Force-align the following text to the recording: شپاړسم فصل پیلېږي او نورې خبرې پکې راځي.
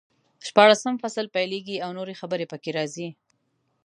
شپاړسم 0.47 0.93
فصل 1.01 1.25
پیلېږي 1.35 1.77
او 1.85 1.89
نورې 1.97 2.13
خبرې 2.21 2.45
پکې 2.51 2.71
راځي. 2.77 3.09